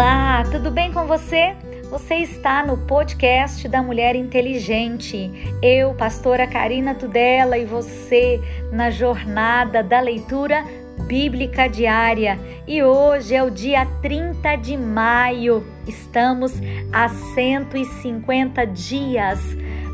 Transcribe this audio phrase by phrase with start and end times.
[0.00, 1.54] Olá, tudo bem com você?
[1.90, 5.30] Você está no podcast da Mulher Inteligente.
[5.60, 8.40] Eu, pastora Karina Tudela, e você
[8.72, 10.64] na jornada da leitura
[11.06, 12.40] bíblica diária.
[12.66, 15.66] E hoje é o dia 30 de maio.
[15.86, 16.54] Estamos
[16.90, 19.38] a 150 dias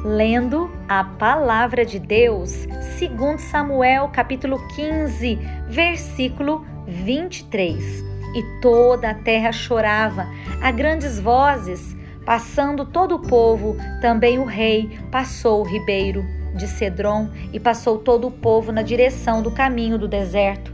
[0.04, 5.36] lendo a palavra de Deus, segundo Samuel, capítulo 15,
[5.68, 10.26] versículo 23 e toda a terra chorava
[10.60, 11.96] a grandes vozes.
[12.24, 16.24] Passando todo o povo, também o rei passou o ribeiro
[16.56, 20.72] de Cedron e passou todo o povo na direção do caminho do deserto.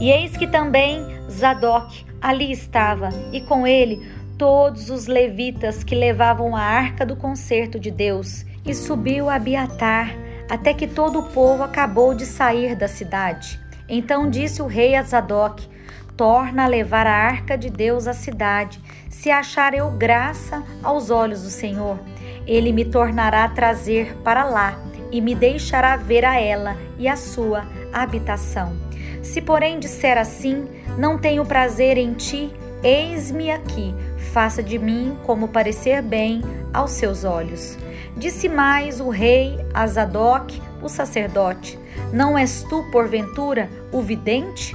[0.00, 4.00] E eis que também Zadok ali estava, e com ele
[4.38, 8.44] todos os levitas que levavam a arca do concerto de Deus.
[8.64, 10.10] E subiu a Abiatar,
[10.48, 13.60] até que todo o povo acabou de sair da cidade.
[13.86, 15.68] Então disse o rei a Zadok:
[16.16, 18.80] torna a levar a arca de Deus à cidade.
[19.08, 21.98] Se achar eu graça aos olhos do Senhor,
[22.46, 24.78] ele me tornará a trazer para lá
[25.10, 28.76] e me deixará ver a ela e a sua habitação.
[29.22, 30.66] Se, porém, disser assim:
[30.98, 33.94] Não tenho prazer em ti, eis-me aqui,
[34.32, 37.78] faça de mim como parecer bem aos seus olhos.
[38.16, 41.78] Disse mais o rei a Zadok, o sacerdote:
[42.12, 44.74] Não és tu, porventura, o vidente?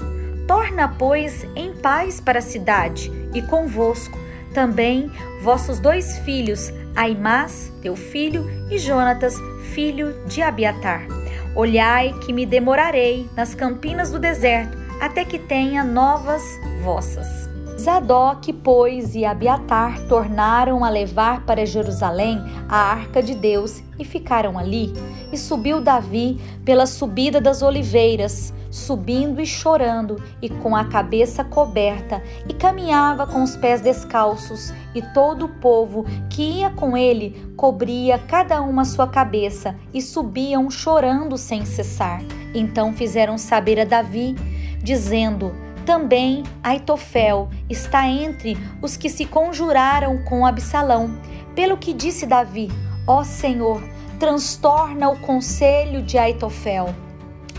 [0.50, 4.18] Torna, pois, em paz para a cidade, e convosco
[4.52, 5.12] também
[5.44, 9.36] vossos dois filhos, Aimás, teu filho, e Jonatas,
[9.76, 11.06] filho de Abiatar.
[11.56, 16.42] Olhai que me demorarei nas campinas do deserto, até que tenha novas
[16.82, 17.49] vossas.
[17.80, 24.60] Zadok, pois, e Abiatar tornaram a levar para Jerusalém a arca de Deus e ficaram
[24.60, 24.92] ali.
[25.32, 32.22] E subiu Davi pela subida das oliveiras, subindo e chorando, e com a cabeça coberta,
[32.50, 38.20] e caminhava com os pés descalços, e todo o povo que ia com ele cobria
[38.20, 42.22] cada uma sua cabeça, e subiam chorando sem cessar.
[42.54, 44.36] Então fizeram saber a Davi,
[44.84, 51.20] dizendo: também Aitofel está entre os que se conjuraram com Absalão.
[51.56, 52.70] Pelo que disse Davi:
[53.08, 53.82] Ó Senhor,
[54.20, 56.94] transtorna o conselho de Aitofel.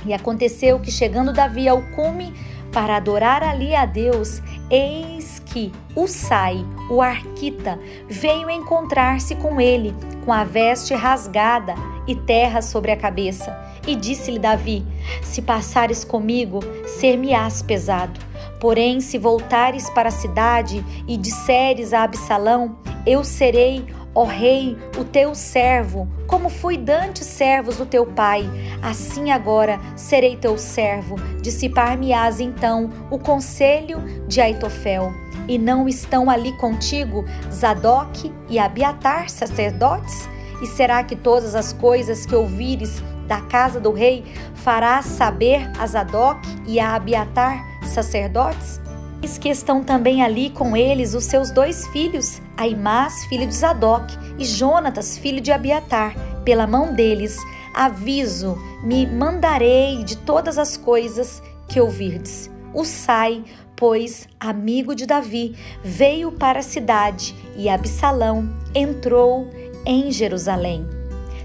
[0.06, 2.32] E aconteceu que, chegando Davi ao cume
[2.72, 4.40] para adorar ali a Deus,
[4.70, 9.92] eis que Usai, o arquita, veio encontrar-se com ele,
[10.30, 11.74] com a veste rasgada
[12.06, 13.52] e terra sobre a cabeça.
[13.84, 14.86] E disse-lhe Davi:
[15.24, 18.20] Se passares comigo, ser-me-ás pesado.
[18.60, 25.04] Porém, se voltares para a cidade e disseres a Absalão: Eu serei Ó Rei, o
[25.04, 28.48] teu servo, como fui dantes servos do teu pai,
[28.80, 31.16] assim agora serei teu servo.
[31.42, 33.98] Dissipar-me-ás então o conselho
[34.28, 35.12] de Aitofel.
[35.50, 40.28] E não estão ali contigo Zadok e Abiatar, sacerdotes?
[40.62, 44.24] E será que todas as coisas que ouvires da casa do rei
[44.54, 46.38] farás saber a Zadok
[46.68, 48.80] e a Abiatar, sacerdotes?
[49.20, 54.16] Eis que estão também ali com eles os seus dois filhos, Aimás, filho de Zadok,
[54.38, 56.14] e Jonatas, filho de Abiatar.
[56.44, 57.36] Pela mão deles,
[57.74, 62.48] aviso, me mandarei de todas as coisas que ouvirdes.
[62.72, 63.42] O Sai,
[63.80, 69.48] pois, amigo de Davi, veio para a cidade e Absalão entrou
[69.86, 70.86] em Jerusalém.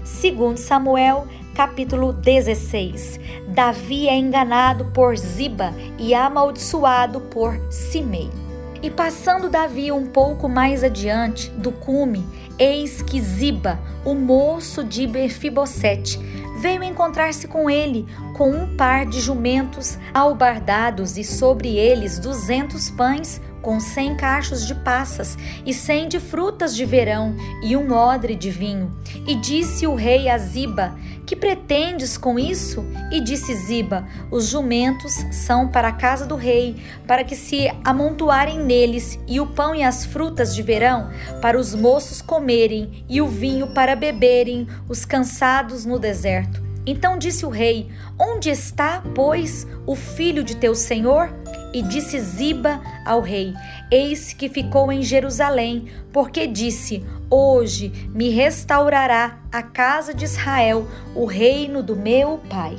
[0.04, 3.18] Segundo Samuel, capítulo 16.
[3.48, 8.28] Davi é enganado por Ziba e amaldiçoado por Simei.
[8.82, 12.22] E passando Davi um pouco mais adiante do cume,
[12.58, 16.20] eis que Ziba, o moço de Mefibosete,
[16.56, 23.40] veio encontrar-se com ele, com um par de jumentos albardados e sobre eles duzentos pães
[23.66, 27.34] com cem cachos de passas e cem de frutas de verão
[27.64, 28.96] e um odre de vinho.
[29.26, 30.96] E disse o rei a Ziba:
[31.26, 32.84] Que pretendes com isso?
[33.10, 36.76] E disse Ziba: Os jumentos são para a casa do rei,
[37.08, 41.10] para que se amontoarem neles, e o pão e as frutas de verão
[41.42, 46.62] para os moços comerem, e o vinho para beberem, os cansados no deserto.
[46.86, 51.34] Então disse o rei: Onde está, pois, o filho de teu senhor?
[51.72, 53.54] E disse Ziba ao rei:
[53.90, 61.24] Eis que ficou em Jerusalém, porque disse: Hoje me restaurará a casa de Israel, o
[61.24, 62.76] reino do meu pai.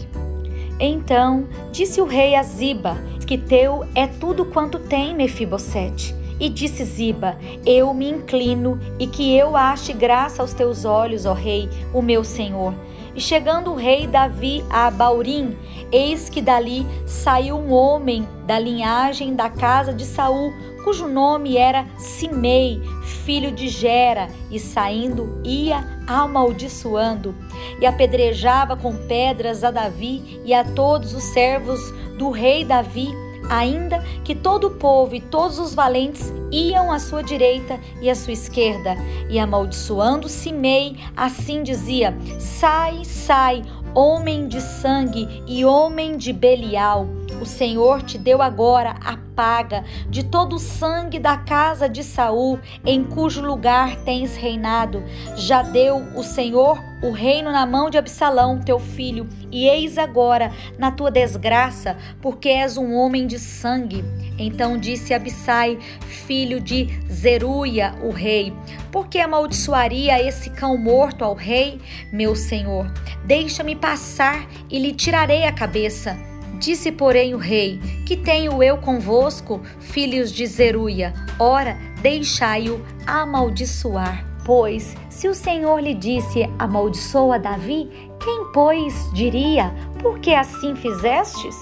[0.80, 6.16] Então disse o rei a Ziba: Que teu é tudo quanto tem, Mefibosete.
[6.40, 11.34] E disse Ziba: Eu me inclino e que eu ache graça aos teus olhos, ó
[11.34, 12.74] rei, o meu senhor.
[13.18, 15.58] E chegando o rei Davi a Baurim,
[15.92, 20.54] eis que dali saiu um homem da linhagem da casa de Saul,
[20.84, 22.80] cujo nome era Simei,
[23.26, 27.34] filho de Gera, e saindo ia amaldiçoando.
[27.82, 31.80] E apedrejava com pedras a Davi e a todos os servos
[32.20, 33.10] do rei Davi
[33.50, 38.16] ainda que todo o povo e todos os valentes iam à sua direita e à
[38.16, 38.96] sua esquerda,
[39.30, 43.64] e amaldiçoando Simei, assim dizia: Sai, sai,
[43.94, 47.08] homem de sangue e homem de Belial.
[47.42, 52.60] O Senhor te deu agora a paga de todo o sangue da casa de Saul,
[52.84, 55.04] em cujo lugar tens reinado.
[55.36, 60.52] Já deu o Senhor o reino na mão de Absalão, teu filho, e eis agora
[60.80, 64.04] na tua desgraça, porque és um homem de sangue.
[64.40, 65.78] Então disse Abissai,
[66.08, 68.52] filho de Zeruia, o rei:
[68.92, 71.80] Por que amaldiçoaria esse cão morto ao rei,
[72.12, 72.92] meu senhor?
[73.26, 76.18] Deixa-me passar e lhe tirarei a cabeça.
[76.60, 81.14] Disse, porém, o rei: Que tenho eu convosco, filhos de Zeruia?
[81.40, 84.26] Ora, deixai-o amaldiçoar.
[84.44, 87.90] Pois, se o Senhor lhe disse: Amaldiçoa Davi,
[88.20, 91.56] quem, pois, diria: Por que assim fizestes?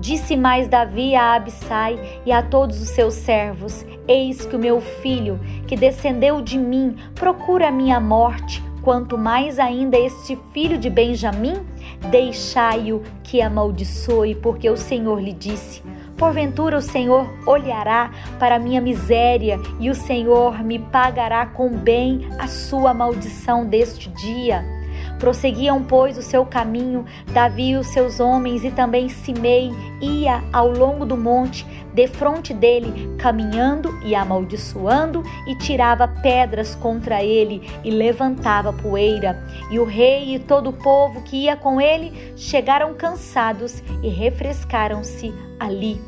[0.00, 4.80] Disse mais Davi a Abissai e a todos os seus servos: Eis que o meu
[4.80, 10.90] filho, que descendeu de mim, procura a minha morte quanto mais ainda este filho de
[10.90, 11.64] Benjamim,
[12.10, 15.82] deixai-o que amaldiçoe, porque o Senhor lhe disse:
[16.16, 22.46] Porventura o Senhor olhará para minha miséria e o Senhor me pagará com bem a
[22.46, 24.64] sua maldição deste dia.
[25.22, 29.70] Prosseguiam, pois, o seu caminho, Davi e os seus homens, e também Simei
[30.00, 31.64] ia ao longo do monte,
[31.94, 39.40] defronte dele, caminhando e amaldiçoando, e tirava pedras contra ele e levantava poeira.
[39.70, 45.32] E o rei e todo o povo que ia com ele chegaram cansados e refrescaram-se
[45.60, 46.00] ali.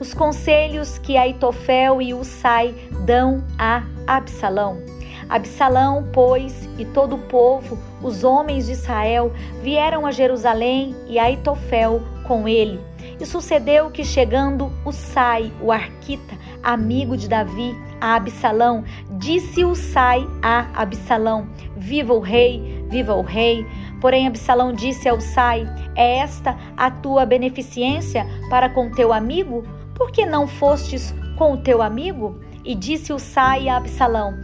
[0.00, 2.74] Os conselhos que Aitofel e Usai
[3.04, 4.91] dão a Absalão.
[5.32, 9.32] Absalão, pois, e todo o povo, os homens de Israel,
[9.62, 12.78] vieram a Jerusalém e Aitofel com ele.
[13.18, 20.66] E sucedeu que, chegando Usai, o arquita, amigo de Davi, a Absalão, disse Usai a
[20.74, 23.66] Absalão: Viva o rei, viva o rei.
[24.02, 29.64] Porém, Absalão disse a Usai: É esta a tua beneficência para com teu amigo?
[29.94, 32.38] Por que não fostes com o teu amigo?
[32.64, 34.34] E disse Usai a Absalão: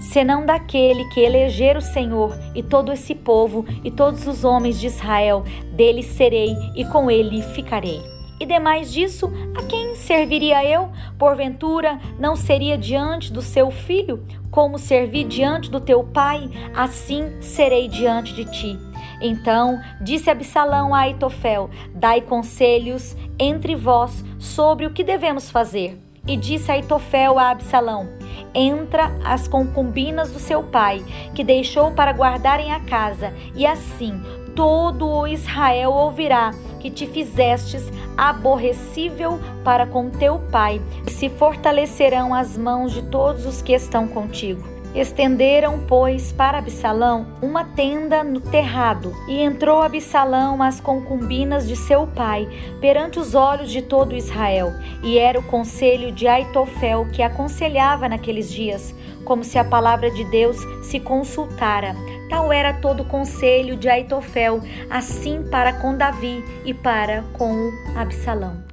[0.00, 4.86] senão daquele que eleger o Senhor e todo esse povo e todos os homens de
[4.86, 8.00] Israel, dele serei e com ele ficarei.
[8.40, 10.90] E demais disso, a quem serviria eu?
[11.18, 14.24] Porventura, não seria diante do seu filho?
[14.48, 18.78] Como servi diante do teu pai, assim serei diante de ti.
[19.20, 25.98] Então disse Absalão a Aitofel: Dai conselhos entre vós sobre o que devemos fazer.
[26.28, 28.08] E disse Aitofel a Absalão:
[28.54, 31.02] Entra as concubinas do seu pai,
[31.34, 34.22] que deixou para guardarem a casa, e assim
[34.54, 42.34] todo o Israel ouvirá que te fizestes aborrecível para com teu pai, e se fortalecerão
[42.34, 44.77] as mãos de todos os que estão contigo.
[44.98, 52.04] Estenderam, pois, para Absalão uma tenda no terrado, e entrou Absalão às concubinas de seu
[52.04, 52.48] pai,
[52.80, 54.72] perante os olhos de todo Israel.
[55.04, 58.92] E era o conselho de Aitofel que aconselhava naqueles dias,
[59.24, 61.94] como se a palavra de Deus se consultara.
[62.28, 68.67] Tal era todo o conselho de Aitofel, assim para com Davi e para com Absalão.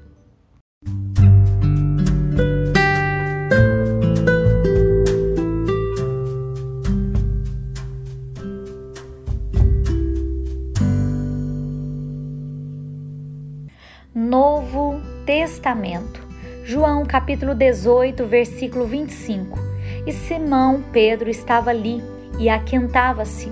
[14.25, 16.19] Novo Testamento.
[16.63, 19.59] João capítulo 18, versículo 25.
[20.07, 22.01] E Simão Pedro estava ali
[22.39, 23.51] e aquentava-se.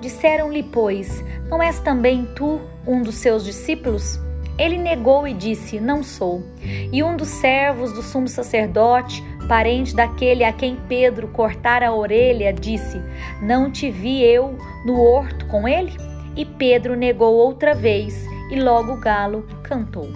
[0.00, 4.18] Disseram-lhe, pois, não és também tu um dos seus discípulos?
[4.58, 6.42] Ele negou e disse: Não sou.
[6.90, 12.50] E um dos servos do sumo sacerdote, parente daquele a quem Pedro cortara a orelha,
[12.50, 12.98] disse:
[13.42, 15.92] Não te vi eu no horto com ele?
[16.34, 20.08] E Pedro negou outra vez e logo o galo cantou.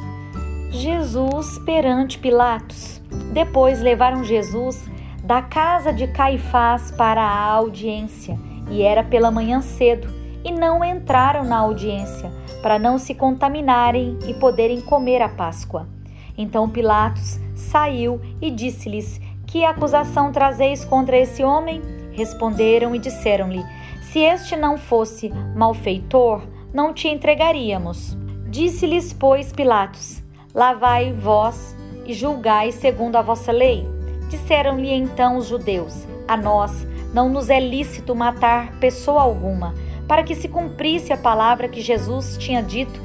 [0.70, 3.02] Jesus perante Pilatos.
[3.32, 4.88] Depois levaram Jesus
[5.24, 8.38] da casa de Caifás para a audiência,
[8.70, 10.08] e era pela manhã cedo,
[10.44, 12.30] e não entraram na audiência,
[12.62, 15.88] para não se contaminarem e poderem comer a Páscoa.
[16.36, 21.82] Então Pilatos saiu e disse-lhes: Que acusação trazeis contra esse homem?
[22.12, 23.64] Responderam e disseram-lhe:
[24.00, 26.42] Se este não fosse malfeitor,
[26.72, 28.17] não te entregaríamos.
[28.48, 30.22] Disse-lhes, pois, Pilatos:
[30.54, 31.76] Lavai vós
[32.06, 33.86] e julgai segundo a vossa lei.
[34.30, 39.74] Disseram-lhe então os judeus: A nós não nos é lícito matar pessoa alguma,
[40.06, 42.98] para que se cumprisse a palavra que Jesus tinha dito,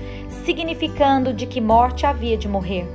[0.45, 2.87] significando de que morte havia de morrer.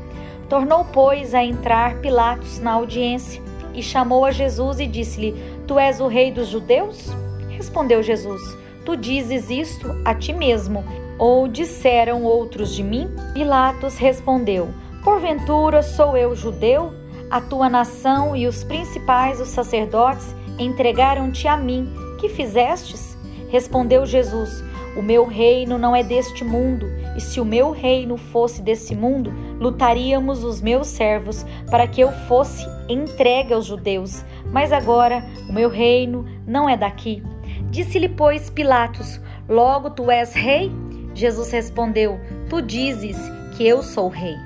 [0.48, 3.42] Tornou, pois, a entrar Pilatos na audiência
[3.74, 5.34] e chamou a Jesus e disse-lhe:
[5.66, 7.10] Tu és o rei dos judeus?
[7.50, 8.40] Respondeu Jesus:
[8.86, 10.82] Tu dizes isto a ti mesmo.
[11.18, 13.10] Ou disseram outros de mim?
[13.34, 14.68] Pilatos respondeu:
[15.02, 16.92] Porventura sou eu judeu?
[17.30, 21.92] A tua nação e os principais, os sacerdotes, entregaram-te a mim.
[22.18, 23.18] Que fizestes?
[23.48, 24.62] Respondeu Jesus:
[24.96, 29.32] O meu reino não é deste mundo, e se o meu reino fosse desse mundo,
[29.58, 34.24] lutaríamos os meus servos para que eu fosse entregue aos judeus.
[34.52, 37.22] Mas agora o meu reino não é daqui.
[37.70, 40.70] Disse-lhe, pois, Pilatos: Logo tu és rei?
[41.18, 43.16] Jesus respondeu: Tu dizes
[43.56, 44.36] que eu sou rei.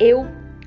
[0.00, 0.26] Eu,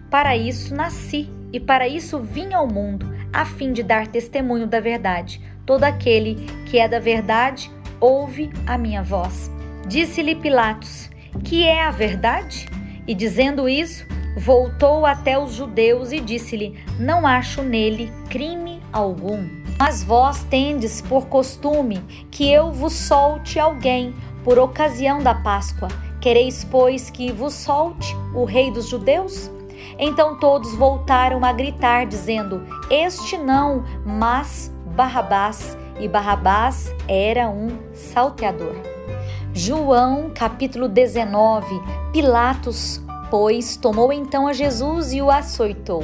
[0.09, 4.79] para isso, nasci e para isso vim ao mundo a fim de dar testemunho da
[4.79, 5.41] verdade.
[5.65, 9.51] Todo aquele que é da verdade ouve a minha voz.
[9.87, 11.09] Disse-lhe Pilatos:
[11.43, 12.65] Que é a verdade?
[13.05, 14.05] E dizendo isso,
[14.37, 19.61] voltou até os judeus e disse-lhe: Não acho nele crime algum.
[19.77, 25.87] Mas vós tendes por costume que eu vos solte alguém por ocasião da Páscoa.
[26.19, 29.49] Quereis, pois, que vos solte o rei dos judeus?
[29.97, 35.77] Então todos voltaram a gritar, dizendo: Este não, mas Barrabás.
[35.99, 38.75] E Barrabás era um salteador.
[39.53, 41.67] João capítulo 19
[42.13, 46.03] Pilatos Pois tomou então a Jesus e o açoitou.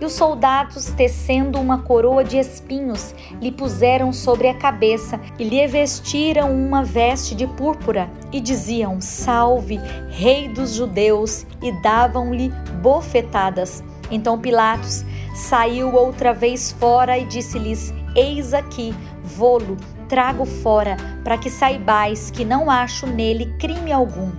[0.00, 5.66] E os soldados, tecendo uma coroa de espinhos, lhe puseram sobre a cabeça e lhe
[5.66, 11.44] vestiram uma veste de púrpura e diziam: Salve, Rei dos Judeus!
[11.60, 13.82] e davam-lhe bofetadas.
[14.08, 15.04] Então Pilatos
[15.34, 18.94] saiu outra vez fora e disse-lhes: Eis aqui,
[19.24, 19.76] vou-lo,
[20.08, 24.30] trago fora, para que saibais que não acho nele crime algum.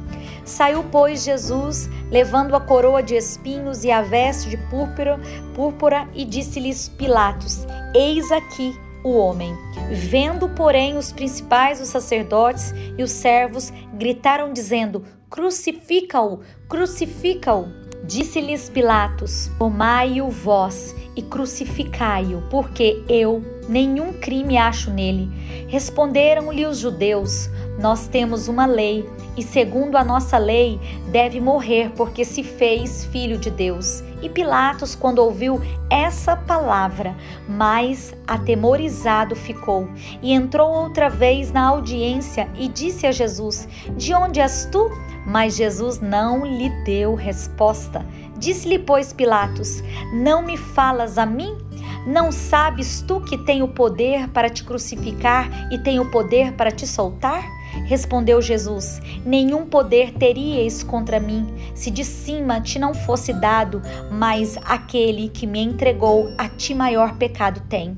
[0.49, 5.19] Saiu, pois, Jesus, levando a coroa de espinhos e a veste de púrpura,
[5.53, 9.55] púrpura e disse-lhes Pilatos: Eis aqui o homem.
[9.91, 17.67] Vendo, porém, os principais, os sacerdotes e os servos gritaram, dizendo: Crucifica-o, crucifica-o.
[18.03, 25.29] Disse-lhes Pilatos: Tomai-o vós e crucificai-o, porque eu nenhum crime acho nele.
[25.67, 27.49] Responderam-lhe os judeus:
[27.79, 29.07] Nós temos uma lei,
[29.37, 30.79] e segundo a nossa lei,
[31.11, 34.03] deve morrer porque se fez filho de Deus.
[34.21, 37.15] E Pilatos, quando ouviu essa palavra,
[37.47, 39.87] mais atemorizado ficou,
[40.21, 44.89] e entrou outra vez na audiência e disse a Jesus: De onde és tu?
[45.25, 48.03] Mas Jesus não lhe deu resposta.
[48.37, 49.83] Disse-lhe, pois, Pilatos:
[50.13, 51.57] Não me falas a mim?
[52.05, 57.43] Não sabes tu que tenho poder para te crucificar e tenho poder para te soltar?
[57.85, 64.57] Respondeu Jesus: Nenhum poder teríeis contra mim, se de cima te não fosse dado, mas
[64.65, 67.97] aquele que me entregou a ti maior pecado tem.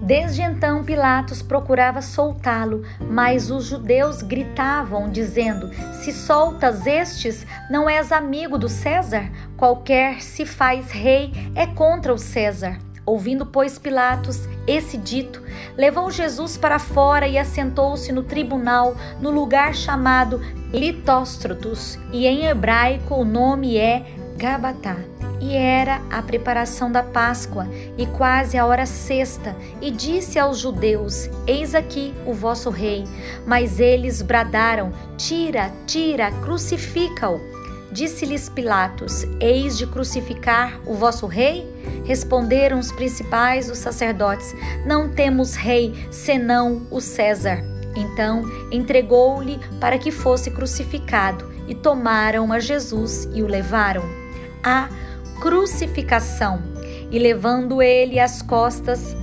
[0.00, 8.12] Desde então Pilatos procurava soltá-lo, mas os judeus gritavam, dizendo: Se soltas estes, não és
[8.12, 9.30] amigo do César?
[9.56, 12.78] Qualquer se faz rei é contra o César.
[13.08, 15.42] Ouvindo, pois, Pilatos esse dito,
[15.78, 23.14] levou Jesus para fora e assentou-se no tribunal, no lugar chamado Litóstrotos, e em hebraico
[23.14, 24.04] o nome é
[24.36, 24.96] Gabatá.
[25.40, 31.30] E era a preparação da Páscoa, e quase a hora sexta, e disse aos judeus:
[31.46, 33.04] Eis aqui o vosso rei.
[33.46, 37.57] Mas eles bradaram: Tira, tira, crucifica-o.
[37.90, 41.66] Disse-lhes Pilatos: Eis de crucificar o vosso rei?
[42.04, 44.54] Responderam os principais, os sacerdotes:
[44.86, 47.62] Não temos rei senão o César.
[47.96, 54.02] Então entregou-lhe para que fosse crucificado, e tomaram a Jesus e o levaram.
[54.62, 54.88] A
[55.40, 56.62] crucificação.
[57.10, 59.16] E levando ele as costas,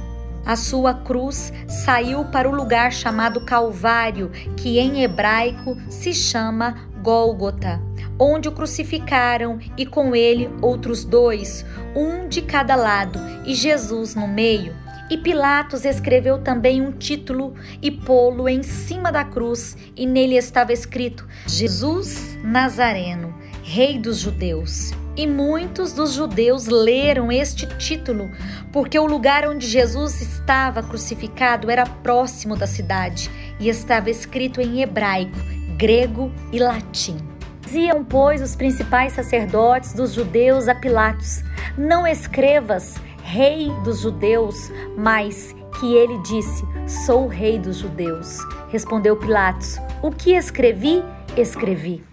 [0.46, 7.80] a sua cruz saiu para o lugar chamado Calvário, que em hebraico se chama Gólgota
[8.18, 14.28] onde o crucificaram e com ele outros dois, um de cada lado e Jesus no
[14.28, 14.74] meio.
[15.10, 20.74] E Pilatos escreveu também um título e pô-lo em cima da cruz, e nele estava
[20.74, 24.92] escrito: Jesus Nazareno, Rei dos Judeus.
[25.18, 28.30] E muitos dos judeus leram este título,
[28.74, 34.82] porque o lugar onde Jesus estava crucificado era próximo da cidade e estava escrito em
[34.82, 35.38] hebraico:
[35.78, 37.18] grego e latim.
[37.62, 41.44] Diziam, pois, os principais sacerdotes dos judeus a Pilatos:
[41.78, 46.64] Não escrevas rei dos judeus, mas que ele disse:
[47.06, 48.38] Sou o rei dos judeus.
[48.70, 51.04] Respondeu Pilatos: O que escrevi,
[51.36, 52.04] escrevi.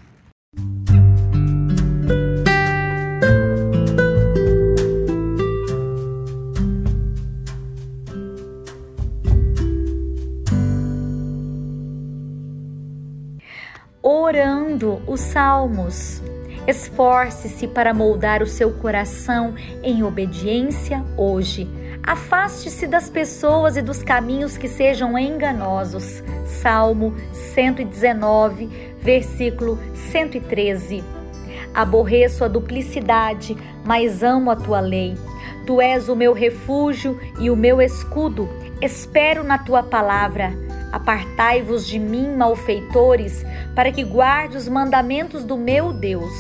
[14.73, 16.23] Orando os salmos.
[16.67, 21.69] Esforce-se para moldar o seu coração em obediência hoje
[22.05, 26.21] Afaste-se das pessoas e dos caminhos que sejam enganosos.
[26.45, 28.67] Salmo 119,
[29.01, 31.05] versículo 113.
[31.73, 35.15] Aborreço a duplicidade, mas amo a tua lei.
[35.65, 38.49] Tu és o meu refúgio e o meu escudo.
[38.81, 40.53] Espero na tua palavra.
[40.93, 43.45] Apartai-vos de mim, malfeitores,
[43.75, 46.33] para que guarde os mandamentos do meu Deus.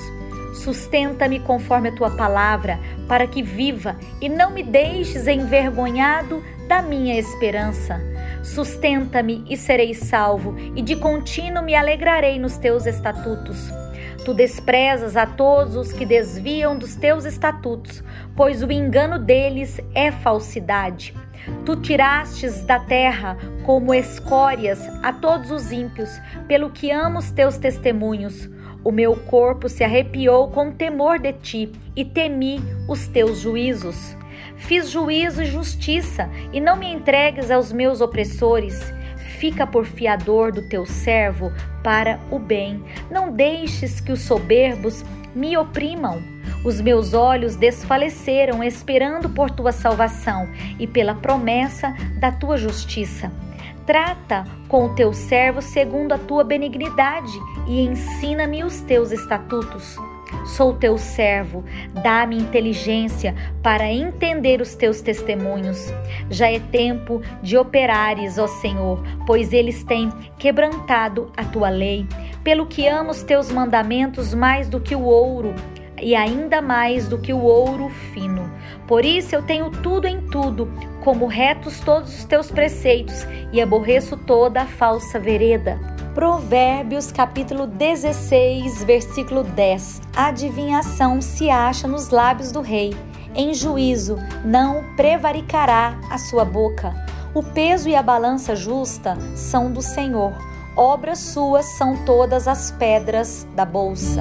[0.54, 2.78] Sustenta-me conforme a tua palavra,
[3.08, 7.98] para que viva e não me deixes envergonhado da minha esperança.
[8.42, 13.72] Sustenta-me e serei salvo, e de contínuo me alegrarei nos teus estatutos.
[14.24, 18.04] Tu desprezas a todos os que desviam dos teus estatutos,
[18.36, 21.14] pois o engano deles é falsidade.
[21.64, 26.10] Tu tirastes da terra como escórias a todos os ímpios,
[26.46, 28.48] pelo que amo os teus testemunhos.
[28.84, 34.16] O meu corpo se arrepiou com temor de ti e temi os teus juízos.
[34.56, 38.92] Fiz juízo e justiça, e não me entregues aos meus opressores.
[39.38, 42.82] Fica por fiador do teu servo para o bem.
[43.10, 46.22] Não deixes que os soberbos me oprimam.
[46.64, 50.48] Os meus olhos desfaleceram esperando por tua salvação
[50.78, 53.32] e pela promessa da tua justiça.
[53.84, 57.32] Trata com o teu servo segundo a tua benignidade
[57.66, 59.96] e ensina-me os teus estatutos.
[60.44, 61.64] Sou teu servo,
[62.02, 65.92] dá-me inteligência para entender os teus testemunhos.
[66.30, 72.06] Já é tempo de operares, ó Senhor, pois eles têm quebrantado a tua lei.
[72.42, 75.54] Pelo que amo os teus mandamentos mais do que o ouro,
[76.02, 78.50] e ainda mais do que o ouro fino.
[78.88, 80.68] Por isso eu tenho tudo em tudo,
[81.04, 85.78] como retos todos os teus preceitos, e aborreço toda a falsa vereda.
[86.14, 90.02] Provérbios capítulo 16, versículo 10.
[90.14, 92.94] A adivinhação se acha nos lábios do rei.
[93.34, 96.92] Em juízo não prevaricará a sua boca.
[97.32, 100.34] O peso e a balança justa são do Senhor.
[100.76, 104.20] Obras suas são todas as pedras da bolsa.